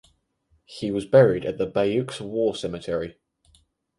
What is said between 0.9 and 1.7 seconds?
buried at the